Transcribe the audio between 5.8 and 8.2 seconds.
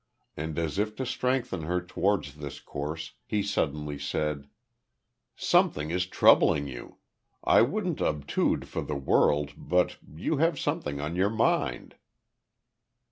is troubling you. I wouldn't